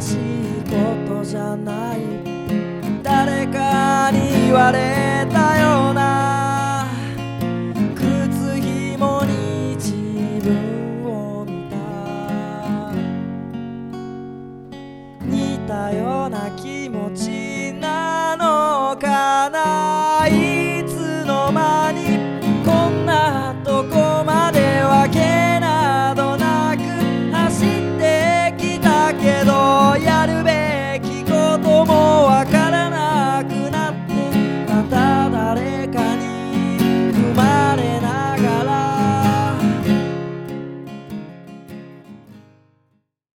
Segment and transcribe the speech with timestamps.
[0.00, 0.16] しい
[0.70, 1.98] ことじゃない。
[3.02, 6.86] 誰かに言われたような。
[7.94, 9.92] 靴ひもに自
[10.42, 11.76] 分を見た。
[15.24, 20.26] 似たような気持ちなのかな。
[20.28, 20.69] い